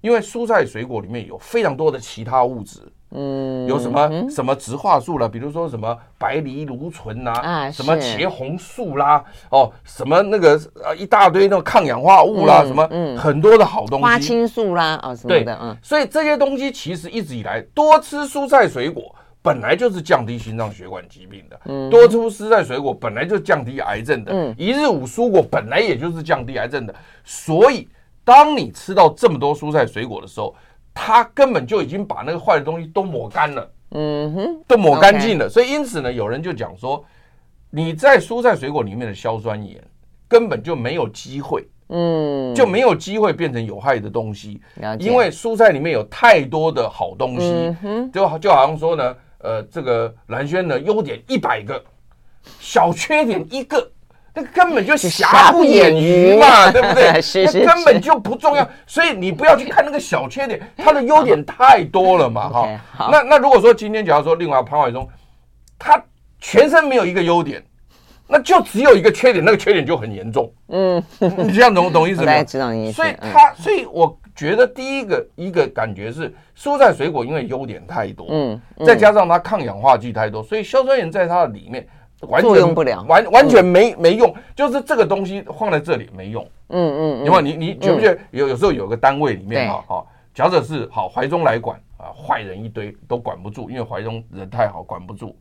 [0.00, 2.80] 因为蔬菜水果里面有非常多的其他物质。
[3.14, 26.94] 嗯，有什么什么植化素了，比如说什么白藜芦醇呐，啊，什么茄红素啦，哦，什么那个呃一大堆那个抗氧化物啦，什么很多的好东西，花青素啦，哦什么的，嗯，所以这些东西其实一直以来多吃蔬菜水果本来就是降低心脏血管疾病的，嗯，多吃蔬菜水果本来就降低癌症的，嗯，一日五蔬果本来也就是降低癌症的，
[27.24, 27.86] 所以
[28.24, 30.54] 当你吃到这么多蔬菜水果的时候。
[30.94, 35.48] 它根本就已经把那个坏的东西都抹干了，嗯哼，都抹干净了。
[35.48, 37.04] 所以因此呢，有人就讲说，
[37.70, 39.82] 你在蔬菜水果里面的硝酸盐
[40.28, 44.60] 根本就没有机会，嗯，就没有机会变成有害的东西，
[44.98, 47.76] 因为蔬菜里面有太多的好东西，
[48.12, 51.82] 就就好像说呢，呃，这个蓝轩的优点一百个，
[52.60, 53.90] 小缺点一个。
[54.34, 57.12] 那根本就瑕不掩瑜嘛， 对不对？
[57.20, 63.08] 是是是，那根本就不重要，所以你不要去看那个小缺点， 它的优点太多了嘛，哈。
[63.10, 65.06] 那那如果说今天假如说另外潘怀宗，
[65.78, 66.02] 他
[66.40, 67.62] 全身没有一个优点，
[68.26, 70.50] 那就只有一个缺点，那个缺点就很严重。
[70.68, 72.42] 嗯，你这样懂懂意思吗？
[72.42, 72.92] 知道意思。
[72.92, 81.86] 所以他，所以我觉得第一个一个感觉是，蔬菜水果因为优点太多，嗯，再加上它抗氧化剂太多，所以硝酸盐在它的里面。
[82.28, 86.46] 完全用不了，完完全没没用，就是这个东西放在这里没用。
[86.68, 95.36] 嗯嗯，因为你你觉不觉得有有时候有个单位里面哈哈，假设是好怀中来管啊，坏人一堆都管不住，因为怀中人太好管不住。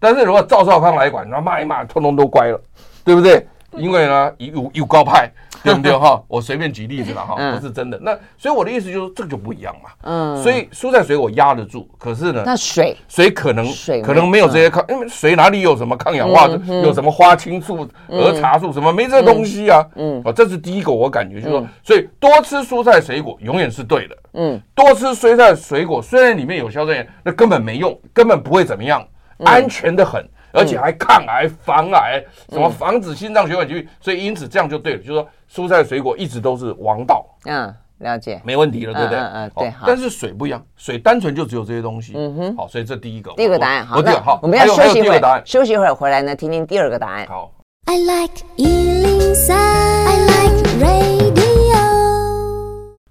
[0.00, 2.60] 但是如果赵少康来管，那骂一骂，通通都乖了，
[3.04, 3.46] 对不对？
[3.76, 5.30] 因为呢，有有高派。
[5.62, 6.20] 对不对哈？
[6.26, 7.96] 我随便举例子了哈，不是真的。
[8.02, 9.90] 那所以我的意思就是，这个就不一样嘛。
[10.02, 10.42] 嗯。
[10.42, 16.60] 所以蔬菜水果压得住，可是呢，那水水可能水可能没有这些抗，因为水哪里有什么抗氧化的？
[16.82, 18.92] 有什么花青素、儿茶素什么？
[18.92, 19.86] 没这东西啊。
[19.94, 20.20] 嗯。
[20.24, 24.16] 啊，这是第一个，我感觉就是说，所以多吃蔬菜水果永远是对的。
[24.32, 24.60] 嗯。
[24.74, 29.06] 多吃蔬菜水果，虽然里面有硝酸盐，那根本没用，根本不会怎么样，
[29.44, 30.28] 安全的很。
[30.52, 37.24] 而且还抗癌、防癌，什么防止心脏血管疾病，所以因此这样就对了，就是说蔬菜水果一直都是王道。
[37.46, 39.18] 嗯，了解，没问题了，对不对？
[39.18, 39.72] 嗯嗯，对。
[39.86, 42.12] 但是水不一样，水单纯就只有这些东西。
[42.16, 42.56] 嗯哼。
[42.56, 43.32] 好，所以这第一个。
[43.36, 47.26] 第一个答案，好，那好，我们要休息一会儿，休息一会儿回来呢，听听第二个答案。
[47.26, 47.50] 好。
[47.86, 51.51] I like 103, I like radio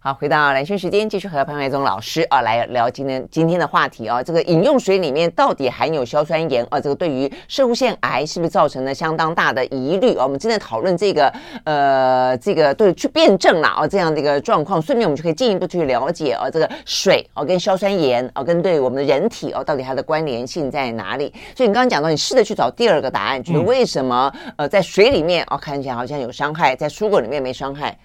[0.03, 4.23] 好，回到蓝轩时间，继续和潘怀宗老师啊来聊今天今天的话题啊。
[4.23, 6.81] 这个饮用水里面到底含有硝酸盐啊？
[6.81, 10.23] 这个对于摄护腺癌是不是造成了相当大的疑虑啊？
[10.23, 11.31] 我们正在讨论这个
[11.65, 21.31] 呃，这个对去辩证了啊这样的一个状况，顺便我们就可以进一步去了解啊这个水啊跟硝酸盐啊跟对我们的人体啊到底它的关联性在哪里？
[21.55, 27.95] 所以你刚刚讲到，你试着去找第二个答案，就是为什么呃在水里面啊看起来好像有伤害，在蔬果里面没伤害？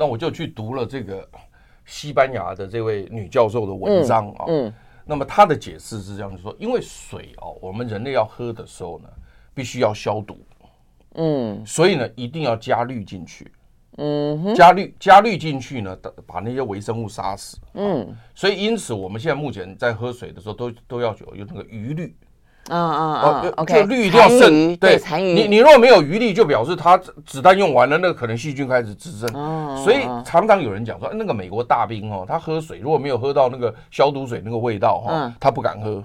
[0.00, 1.28] 那我就去读了这个
[1.84, 4.72] 西班牙的这位女教授的文章啊，嗯，
[5.04, 9.08] 那么她的解释是这样，就说因为水哦，我们人类要喝的时候呢，
[9.52, 10.38] 必须要消毒，
[11.16, 13.52] 嗯，所以呢，一定要加氯进去，
[13.98, 15.94] 嗯，加氯加氯进去呢，
[16.26, 22.16] 把那些微生物杀死，嗯，所以因此我们现在目前在喝水的时候都都要有有那个余氯。
[22.68, 25.32] 嗯嗯嗯，OK，就氯一定要剩，对，残余。
[25.32, 26.96] 你你如果没有余力，就表示它
[27.26, 29.28] 子弹用完了，那个可能细菌开始滋生。
[29.34, 36.02] 哦，所以常常有人讲说，那个美国大兵哦，他喝水如果没有喝到那个消毒水那个味道哈，他不敢喝。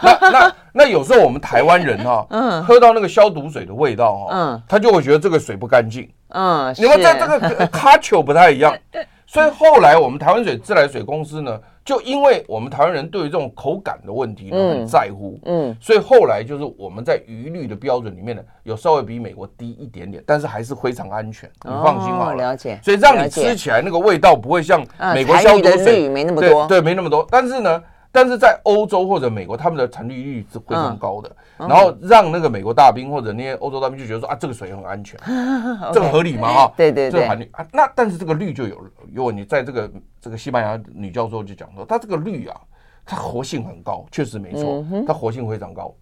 [0.00, 6.08] 那那那有时候我们台湾人哈，嗯， 喝到那个消毒水的味道哈，嗯，他就会觉得这个水不干净。
[6.30, 8.74] 嗯，你们在这个 卡丘不太一样。
[9.26, 22.34] 所以后来我们台湾水自来水公司呢，就因为我们台湾人对于这种口感的问题呢很在乎，嗯，所以后来就是我们在余率的标准里面呢，有稍微比美国低一点点，但是还是非常安全，你放心吧我。
[22.34, 22.78] 了解。
[22.82, 27.26] 所以让你吃起来那个味道不会像美国消毒水没那么多，对，没那么多。
[27.30, 27.82] 但是呢。
[28.12, 35.18] 但是在欧洲或者美国，他们的残率率是非常高的，然后让那个美国大兵或者那些欧洲大兵就觉得说啊，这个水很安全，
[35.94, 36.52] 这个合理吗？
[36.52, 38.78] 哈，对对对，这个含氯啊，那但是这个氯就有，
[39.12, 42.60] 如果你在这个这个西班牙女教授就讲说，它这个氯啊，
[43.06, 45.94] 它活性很高，确实没错，它活性非常高，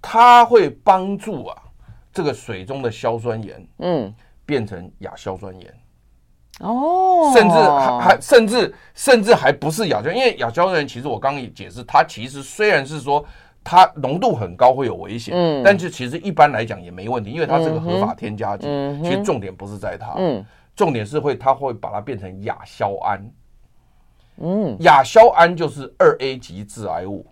[0.00, 1.56] 它会帮助啊
[2.10, 4.14] 这个水中的硝酸盐，嗯，
[4.46, 5.74] 变成亚硝酸盐。
[6.60, 13.24] 哦，甚至还还甚至甚至还不是亚硝，因为亚硝酸盐其实我刚刚也解释，它其实虽然是说
[13.64, 20.44] 它浓度很高会有危险，嗯，但是其实一般来讲也没问题，因为它是个合法添加剂，嗯，其实重点不是在它，嗯，
[20.76, 23.30] 重点是会它会把它变成亚硝胺，
[24.36, 27.26] 嗯，亚硝胺就是二 A 级致癌物，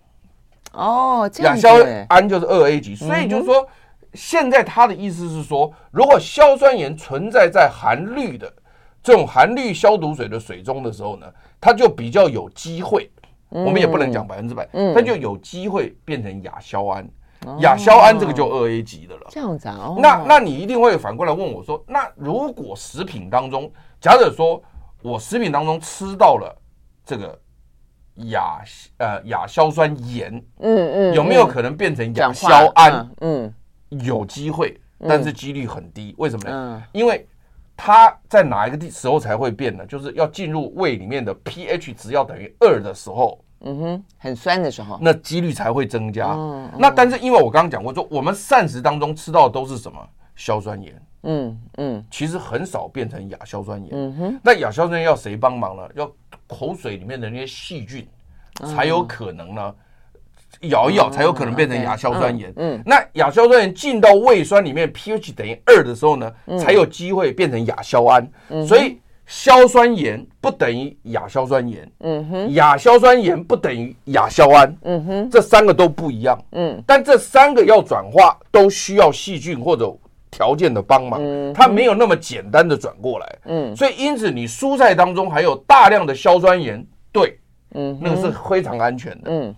[0.72, 1.70] 哦，亚硝
[2.08, 3.66] 胺就是二 A 级，所以就是说，
[4.14, 8.50] 现在他的意思是说，如果硝酸盐存在在含氯的
[9.08, 11.26] 这种含氯消毒水的水中的时候呢，
[11.58, 13.10] 它就比较有机会。
[13.48, 17.08] 我们也不能讲百分之百，它就有机会变成亚硝胺。
[17.60, 19.22] 亚硝胺这个就二 A 级的了。
[19.30, 19.94] 这样子啊？
[19.96, 24.62] 那那你一定会反过来问我说，那如果食品当中，假设说
[25.00, 26.54] 我食品当中吃到了
[27.02, 27.40] 这个
[28.26, 28.62] 亚
[28.98, 33.10] 呃亚硝酸盐，嗯嗯，有没有可能变成亚硝胺？
[33.22, 33.54] 嗯，
[33.88, 36.14] 有机会，但是几率很低。
[36.18, 36.82] 为什么呢？
[36.92, 37.26] 因为
[37.80, 39.86] 它在哪一个地时候才会变呢？
[39.86, 46.34] 就是要进入胃里面的 pH 值要等于二的时候，嗯哼，很酸的时候，那几率才会增加。
[46.34, 49.96] 嗯，那但是因为我刚刚讲过，说我们膳食当中吃到的都是什么
[50.34, 53.90] 硝酸盐，嗯嗯，其实很少变成亚硝酸盐。
[53.92, 55.88] 嗯哼，那亚硝酸盐要谁帮忙呢？
[55.94, 56.10] 要
[56.48, 58.04] 口水里面的那些细菌
[58.66, 59.74] 才有可能呢。
[60.62, 62.52] 咬一咬才有可能变成亚硝酸盐。
[62.56, 68.28] 嗯，那亚硝酸盐进到胃酸里面，pH 等于二的时候呢，才有机会变成亚硝胺。
[68.66, 71.88] 所以硝酸盐不等于亚硝酸盐。
[72.00, 74.76] 嗯哼，亚硝酸盐不等于亚硝胺。
[74.82, 76.42] 嗯哼，这三个都不一样。
[76.52, 79.94] 嗯，但这三个要转化都需要细菌或者
[80.30, 81.20] 条件的帮忙。
[81.22, 83.38] 嗯，它没有那么简单的转过来。
[83.44, 87.38] 嗯，所以因此你蔬菜当中还有大量的硝酸盐，对，
[87.74, 89.30] 嗯，那个是非常安全的。
[89.30, 89.54] 嗯。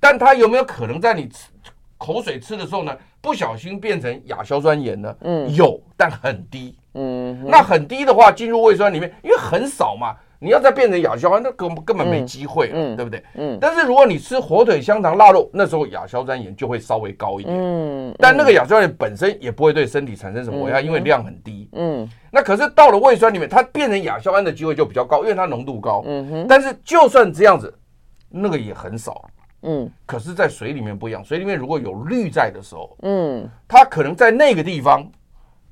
[0.00, 1.48] 但它有没有可能在你吃
[1.96, 5.16] 口水吃的时候呢，不小心变成亚硝酸盐呢？
[5.22, 6.76] 嗯，有，但很低。
[6.94, 13.22] 嗯，那很低的话，进入胃酸里面，因为很少嘛，你要再变成亚硝胺，那根根本没机会了，嗯，对不对？
[13.34, 13.58] 嗯。
[13.60, 17.56] 但是如果你吃火腿、香肠、腊肉，那时候亚硝酸盐就会稍微高一点。
[17.56, 18.14] 嗯。
[18.18, 21.68] 但那个亚硝酸盐本身也不会对身体产生什么危害，因为量很低。
[21.72, 22.08] 嗯。
[22.30, 26.02] 那可是到了胃酸里面，它变成亚硝胺的机会就比较高，因为它浓度高。
[26.06, 26.46] 嗯哼。
[26.48, 27.72] 但是就算这样子，
[28.28, 29.28] 那个也很少。
[29.62, 31.24] 嗯，可是，在水里面不一样。
[31.24, 35.04] 水里面如果有氯在的时候，嗯，它可能在那个地方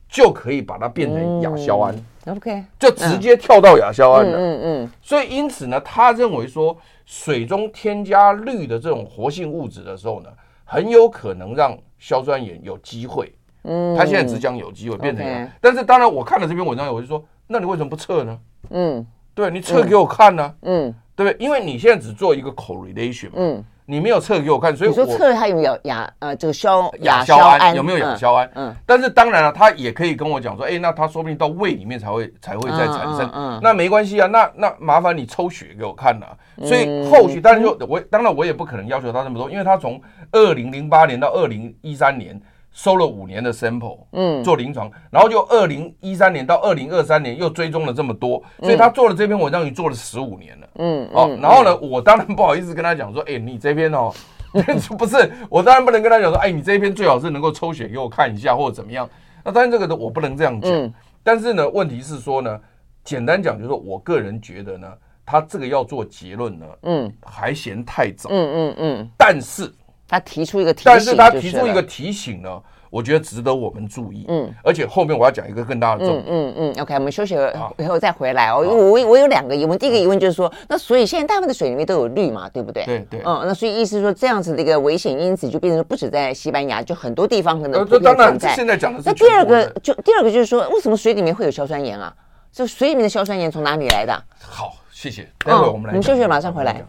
[0.09, 1.94] 就可以把它变成亚硝胺。
[2.27, 4.37] OK，就直接跳到亚硝胺了。
[4.37, 4.90] 嗯嗯。
[5.01, 10.29] 所以，因此呢，他认为说，水中添加氯的这种活性物质的时候呢，
[10.64, 13.33] 很有可能让硝酸盐有机会。
[13.62, 18.38] 嗯，他现在只讲有机会变成亚，但是当然，我看了这篇文章，我就说，那你为什么不测呢？
[18.70, 20.55] 嗯，对，你测给我看呢？
[20.62, 21.44] 嗯，对不对？
[21.44, 23.31] 因为你现在只做一个 correlation。
[23.35, 23.64] 嗯。
[23.87, 28.51] 你没有测给我看，所以我你说测他有没有亚呃这个硝亚硝胺有没有亚硝胺？
[28.55, 36.27] 嗯，但是当然了，他也可以跟我讲说，哎，那他说不定到胃里面才会才会再产生，嗯，那没关系啊，那那麻烦你抽血给我看呐。
[36.64, 40.01] 所以后续当然就我当然我也不可能要求他那么多，因为他从
[40.33, 42.40] 二零零八年到二零一三年。
[42.76, 54.12] 收了五年的 sample，嗯，做临床，然后就二零一三年到二零二三年又追踪了这么多，所以他做了这篇文章已经做了十五年了，嗯，哦，然后呢，我当然不好意思跟他讲说，哎，你这篇哦，
[54.98, 59.08] 不是，我当然不能跟他讲说，哎，你这篇最好是能够抽血给我看一下或者怎么样，
[59.42, 60.92] 那当然这个的我不能这样讲，
[61.24, 62.60] 但是呢，问题是说呢，
[63.02, 64.86] 简单讲就是说我个人觉得呢，
[65.24, 69.72] 他这个要做结论呢，嗯，还嫌太早，嗯嗯嗯，但是。
[70.09, 74.25] 他提出一个提醒，但是他提出一个提醒呢，我觉得值得我们注意。
[74.29, 76.25] 嗯，而且后面我要讲一个更大的重点。
[76.29, 76.83] 嗯嗯嗯。
[76.83, 78.61] OK，我们休息了以后再回来哦。
[78.61, 82.85] 我我有两个疑问，第一个疑问就是说，那所以现在大部分的水里面都有氯嘛，对不对？
[82.85, 83.21] 对对。
[83.25, 88.55] 嗯，那所以意思是说，这样子的一个危险因子就变成不止在西班牙，就很多地方可能都存在。
[88.55, 89.09] 现在讲的是。
[89.09, 92.14] 那第二个就第二个就是说，为什么水里面会有硝酸盐啊？
[92.53, 94.23] 这水里面的硝酸盐从哪里来的？
[94.40, 95.29] 好，谢谢。
[95.45, 95.90] 待会我们来。
[95.90, 96.83] 我们休息，马上回来。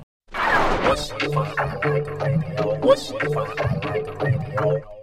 [2.88, 4.97] 我喜欢爱的温。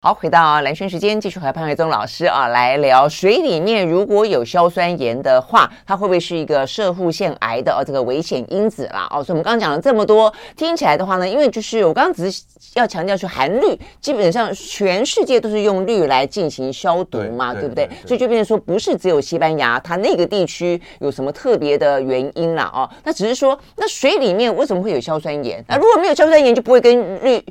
[0.00, 9.08] 好，回到蓝轩时间，继续和潘伟宗老师啊来聊水里面如果有硝酸盐的话，它会不会是一个摄护腺癌的哦这个危险因子啦？
[9.10, 12.44] 哦，所以我们刚刚讲了这么多，听起来的话呢，因为就是我刚刚只是
[12.76, 17.90] 要强调说含氯，基本上全世界都是用氯来进行消毒嘛，对不对？
[18.06, 22.70] 所以就变成说不是只有西班牙，它那个地区有什么特别的原因啦？
[22.72, 25.60] 哦，那只是说那水里面为什么会有硝酸盐？
[25.66, 27.44] 那如果没有硝酸盐，就不会跟氯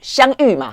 [0.00, 0.72] 相遇嘛？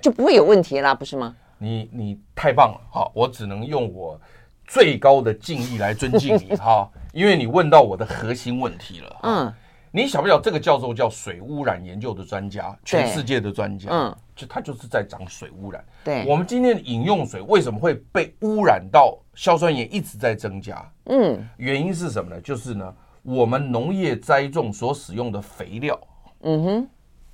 [0.00, 1.36] 就不会有问题啦，不是吗？
[1.58, 4.18] 你你太棒了，好，我只能用我
[4.66, 9.16] 最高的敬意来尊敬你哈， 因为你问到我的核心问题了。
[9.24, 9.52] 嗯，
[9.90, 15.84] 你晓不晓得这个教授叫水污染研究的专家，全世界的专家，嗯，就他就是在讲水污染。
[16.02, 20.90] 对，我们今天的饮用水为什么会被污染到硝酸盐一直在增加？
[21.06, 22.40] 嗯，原因是什么呢？
[22.40, 26.00] 就是呢，我们农业栽种所使用的肥料，
[26.40, 26.88] 嗯哼。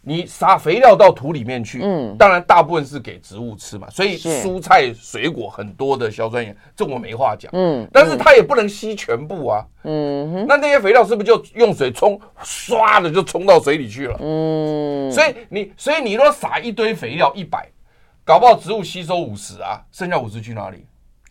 [0.09, 14.17] 你撒肥料到土里面去，嗯，当然大部分是给植物吃嘛，所以蔬菜水果很多的硝酸盐，这我没话讲，嗯，但是它也不能吸全部啊，嗯，那那些肥料是不是就用水冲，唰的就冲到水里去了？
[14.23, 17.69] 嗯，所以你所以你若撒一堆肥料一百，
[18.25, 20.87] 搞不好植物吸收五十啊，剩下五十去哪里？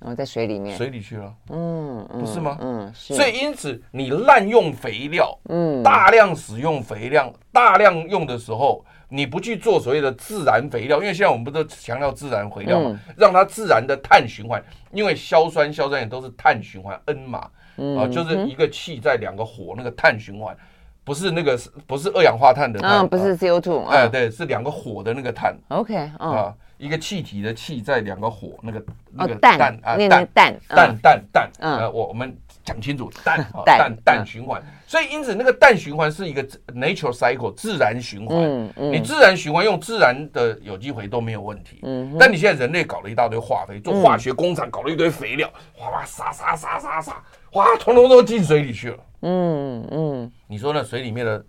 [0.06, 2.56] 然后、哦、在水里面，水里去了，嗯，嗯不是吗？
[2.62, 3.16] 嗯，是。
[3.16, 20.56] 所以因此你滥用肥料，嗯，大量使用肥料，大量用的时候，你不去做所谓的自然肥料，因为现在我们不都强调自然肥料嘛，嗯、让它自然的碳循环，因为硝酸、硝酸盐都是碳循环，N 码，嗯、啊，就是一个气在两个火那个碳循环，
[21.04, 26.54] 不是那个不是二氧化碳的碳，嗯，不是 CO2，哎，对，是两个火的那个碳，OK，啊。
[26.78, 41.80] 一个气体的气在两个火，那个那个氮啊氮氮氮氮氮，呃，我我们讲清楚氮氮氮循环，所以因此那个氮循环是一个 natural cycle 自然循环，你自然循环用自然的有机肥都没有问题，
[42.20, 51.46] 但你现在人类搞了一大堆化肥，做化学工厂搞了一堆肥料，哗哗撒撒撒撒撒，哗通通都进水里去了，嗯嗯，你说那水里面的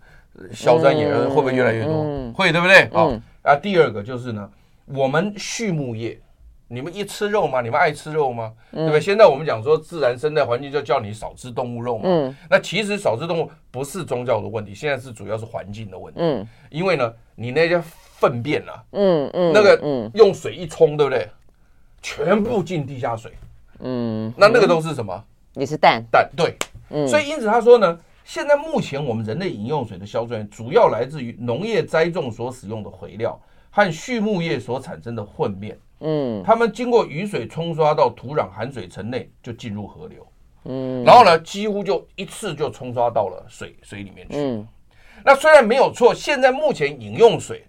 [0.53, 2.31] 硝酸盐会不会越来越多？
[2.33, 2.83] 会，对不对？
[2.93, 4.49] 啊啊，第二个就是呢。
[4.87, 6.17] 我们畜牧业，
[6.69, 7.61] 你们一吃肉吗？
[7.61, 8.53] 你们爱吃肉吗？
[8.71, 9.01] 嗯、对不对？
[9.01, 12.03] 现在我们讲说自然生态环境就叫你少吃动物肉嘛。
[12.05, 12.35] 嗯。
[12.49, 16.21] 那其实少吃动物不是宗教的问题，现在是主要是环境的问题。
[16.21, 16.47] 嗯。
[16.69, 17.81] 因为呢，你那些
[18.19, 21.29] 粪便啊，嗯嗯，那个用水一冲，对不对？
[22.01, 23.33] 全部进地下水。
[23.79, 24.33] 嗯。
[24.37, 25.21] 那那个都是什么？
[25.53, 26.01] 也是氮。
[26.09, 26.55] 氮对。
[26.91, 27.05] 嗯。
[27.07, 33.37] 所以因此他说呢，现在目前我们人类饮用水的硝酸主要来自于农业栽种所使用的肥料。
[33.77, 40.27] 和畜牧业所产生的粪便，嗯，它们经过雨水冲刷到土壤含水层内，就进入河流，
[40.63, 44.35] 嗯，然后呢，几乎就一次就冲刷到了水水里面去。
[44.35, 44.67] 嗯，
[45.23, 47.67] 那虽然没有错，现在目前饮用水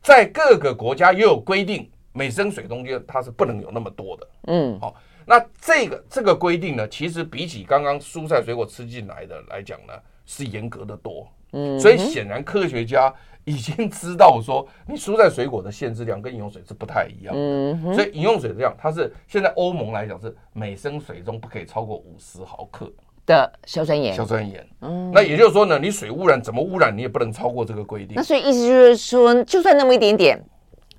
[0.00, 4.28] 在各个国家也有规定，每升水中间它是不能有那么多的。
[4.44, 4.94] 嗯，好，
[5.26, 9.92] 那这个这个规定呢，其实比起刚刚蔬菜水果吃进来的来讲呢，
[10.24, 11.28] 是严格的多。
[11.52, 13.14] 嗯，所以显然科学家。
[13.46, 22.90] 已经知道说，你蔬菜水果的限制量跟饮用水是不太一样的，嗯、所以饮用水这样，它是现在欧盟来讲是每升水中不可以超过五十毫克
[23.24, 24.12] 的硝酸盐。
[24.12, 28.16] 硝酸盐，嗯，那也就是说呢，你水污染怎么污染，你也不能超过这个规定。
[28.16, 30.44] 那所以意思就是说，就算那么一点点，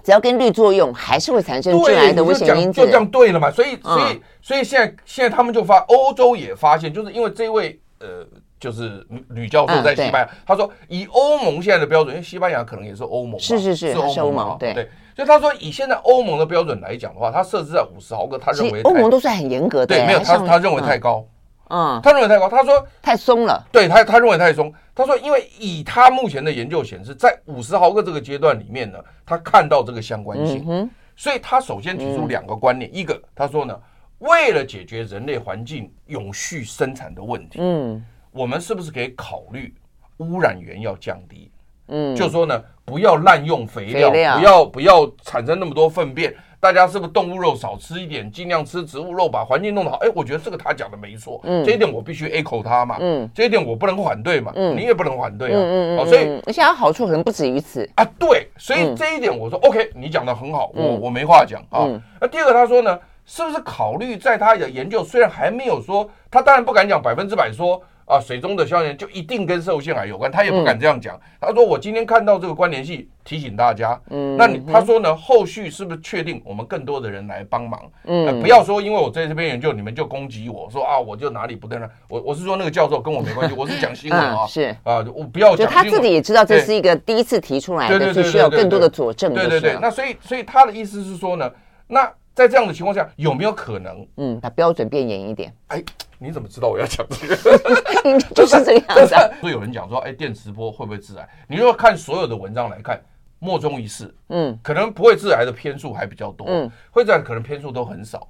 [0.02, 2.80] 只要跟氯作用，还是会产生致癌的危险因子。
[2.80, 3.52] 就这样对了嘛？
[3.52, 8.26] 所以，所以，所以现在现在他们就发，欧洲也发现，就是因为这位呃。
[8.60, 14.74] 就是吕教授在西班牙，他说以欧盟现在的标准，因为西班牙可能也是欧盟，是是是，是欧盟，对。
[14.74, 14.90] 对。
[15.16, 21.26] 所以他说以现在欧盟的标准来讲的话，他设置在五十毫克，他认为欧盟都算很严格的，对，没有他他认为太高，
[21.70, 33.76] 嗯，他认为太高，他说太松了，对他他认为太松，他说因为以他目前的研究显示，在五十毫克这个阶段里面呢，他看到这个相关性，所以他首先提出两个观念，一个他说呢，
[34.20, 38.06] 为了解决人类环境永续生产的问题，嗯。
[38.38, 39.74] 我们是不是可以考虑
[40.18, 41.50] 污染源要降低？
[41.90, 46.34] 嗯，就说呢，不要滥用肥料，肥料不要不要产生那么多粪便。
[46.60, 49.98] 大家是不是动物肉少吃一点，尽量吃植物肉，把环境弄得好？
[49.98, 61.88] 哎，我觉得这个他讲的没错，嗯，这一点我必须 echo 他嘛，嗯，这一点我不能反对嘛，嗯，你也不能反对啊，嗯嗯，嗯，所以而且它好处可能不止于此啊，对，所以这一点我说 OK，你讲的很好，我我没话讲啊。
[62.20, 67.82] 那第二个他说呢，是不是考虑在他的研究虽然还没有说，他当然不敢讲百分之百说。
[68.08, 71.18] 啊，水中的硝盐就一定跟受限癌有关，他也不敢这样讲。
[71.18, 75.14] 嗯、他说：“我今天看到这个关联性，提醒大家。”嗯，那你他说呢？
[75.14, 77.82] 后续是不是确定我们更多的人来帮忙？
[78.06, 81.90] 嗯、呃，不要说因为我在这边研究，你们就攻击我说啊，我就哪里不对呢？
[82.08, 85.68] 我我是说那个教授跟我没关系， 我是讲新闻啊，嗯、是啊，我不要讲。
[85.68, 89.34] 就他自己也知道这是一个第一次提出来的，就需要更多的佐证。
[89.34, 91.52] 对对对，那所以所以他的意思是说呢，
[91.88, 92.10] 那。
[92.38, 95.52] 在这样的情况下，有没有可能，嗯，把标准变严一点？
[95.70, 95.84] 哎，
[96.20, 97.36] 你怎么知道我要讲这个？
[98.36, 99.16] 就是这个样子。
[99.42, 101.28] 所 以有人讲说，哎，电磁波会不会致癌？
[101.48, 103.02] 你如果看所有的文章来看，
[103.40, 104.14] 莫衷一是。
[104.30, 108.28] 嗯，可能不会致癌的篇数还比较多，嗯，会致癌可能篇数都很少。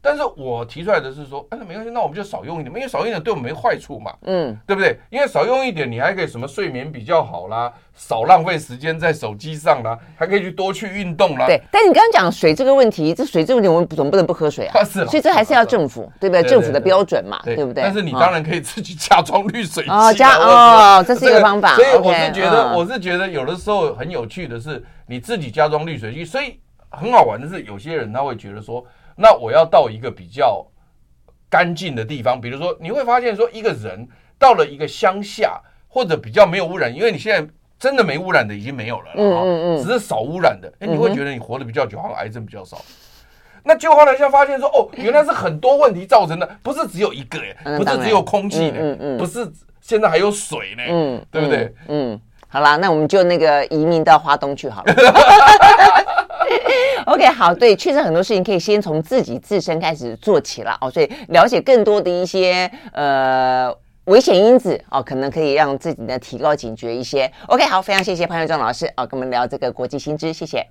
[0.00, 4.98] 但是我提出来的是说，哎，那没关系，那我们就少用一点，因为少用一点对我们没坏处嘛，嗯，对不对？
[5.10, 11.46] 因为少用一点，你还可以什么睡眠比较好啦，少浪费时间在手机上啦，还可以去多去运动啦。
[11.46, 14.84] 对，但你刚刚讲水这个问题，这水这个问题，我们总不能不喝水啊？
[14.84, 16.44] 是，所以这还是要政府，对不对？
[16.44, 17.82] 政府的标准嘛，对不对？
[17.82, 21.74] 但是你当然可以自己加装滤水器哦，加哦，这是一个方法。
[21.74, 28.86] 所以我是觉得，我是觉得有的时候很有趣的是，你自己加装滤水器，所以很好玩的是，有些人他会觉得说。
[29.18, 30.64] 那我要到一个比较
[31.50, 34.06] 干净的地方，比如说你会发现说，一个人
[34.38, 42.78] 到了一个乡下或者比较没有污染，因为你现在真的没污染的已经没有了，嗯嗯嗯，只是少污染的，哎，你会觉得你活得比较久，好像癌症比较少。
[43.64, 49.50] 那就后来现在发现说，哦，原来是很多问题造成的， 不是只有一个，哎，不是只有空气，嗯嗯，不是
[49.80, 51.74] 现在还有水呢，嗯，对不对？
[51.88, 54.94] 嗯，好啦，那我们就那个移民到花东去好了。
[57.06, 63.72] OK，好，对，确实很多事情可以先从自己自身开始做起了哦，所以了解更多的一些呃
[64.04, 67.30] 危险因子哦，可能可以让自己呢提高警觉一些。
[67.46, 70.66] OK，好，非常谢谢潘岳忠老师哦，跟我们聊这个国际新知，谢谢。